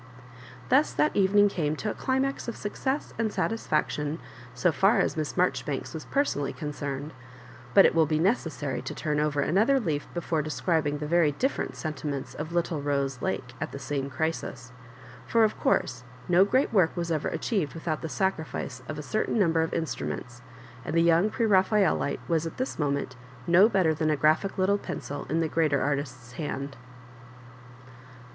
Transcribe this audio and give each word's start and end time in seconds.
Thus 0.69 0.93
that 0.93 1.15
evening 1.15 1.47
came 1.47 1.75
to 1.75 1.91
a 1.91 1.93
climax 1.93 2.47
of 2.47 2.55
snc 2.55 2.87
oesa 2.91 3.13
and 3.19 3.31
satisfaction 3.31 4.17
so 4.55 4.73
&r 4.81 4.97
as 4.99 5.15
Miss 5.15 5.33
Maijoribanks 5.33 5.93
was 5.93 6.05
personally 6.05 6.51
concerned; 6.53 7.13
but 7.75 7.85
it 7.85 7.93
will 7.93 8.07
be 8.07 8.17
neces 8.19 8.49
sary 8.49 8.81
to 8.81 8.95
turn 8.95 9.19
over 9.19 9.41
another 9.41 9.79
leaf 9.79 10.07
before 10.15 10.41
describing 10.41 10.97
the 10.97 11.05
very 11.05 11.33
different 11.33 11.75
sentiments 11.75 12.33
of 12.33 12.51
little 12.51 12.81
Bose 12.81 13.21
Lake 13.21 13.53
at 13.61 13.71
the 13.73 13.77
same 13.77 14.09
crisis; 14.09 14.71
for, 15.27 15.43
of 15.43 15.59
course, 15.59 16.03
no 16.27 16.45
great 16.45 16.73
work 16.73 16.97
was 16.97 17.11
ever 17.11 17.29
aobieved 17.29 17.75
without 17.75 18.01
the 18.01 18.09
sacrifice 18.09 18.81
of 18.89 18.97
a 18.97 19.03
cer 19.03 19.25
tain 19.27 19.37
number 19.37 19.61
of 19.61 19.71
instruments, 19.71 20.41
and 20.83 20.95
the 20.95 21.03
young 21.03 21.29
Pre 21.29 21.45
raphaelite 21.45 22.27
was 22.27 22.47
at 22.47 22.57
this 22.57 22.79
moment 22.79 23.15
no 23.45 23.69
better 23.69 23.93
than 23.93 24.09
a 24.09 24.17
graphic 24.17 24.57
little 24.57 24.79
pencil 24.79 25.27
in 25.29 25.41
the 25.41 25.47
greater 25.47 25.79
artist's 25.79 26.31
hand. 26.31 26.75